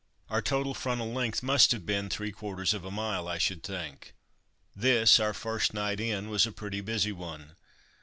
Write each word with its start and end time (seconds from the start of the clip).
Our 0.31 0.41
total 0.41 0.73
frontal 0.73 1.13
length 1.13 1.43
must 1.43 1.71
have 1.73 1.85
been 1.85 2.09
three 2.09 2.31
quarters 2.31 2.73
of 2.73 2.83
a 2.83 2.89
mile, 2.89 3.27
I 3.27 3.37
should 3.37 3.61
think. 3.61 4.15
This, 4.75 5.19
our 5.19 5.31
first 5.35 5.75
night 5.75 5.99
in, 5.99 6.27
was 6.27 6.47
a 6.47 6.51
pretty 6.51 6.81
busy 6.81 7.11
one. 7.11 7.55